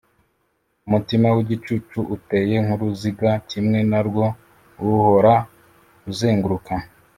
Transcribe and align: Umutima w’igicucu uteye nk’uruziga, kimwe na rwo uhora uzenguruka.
Umutima 0.87 1.27
w’igicucu 1.35 1.97
uteye 2.15 2.55
nk’uruziga, 2.63 3.29
kimwe 3.49 3.79
na 3.91 3.99
rwo 4.07 4.25
uhora 4.89 5.35
uzenguruka. 6.09 6.73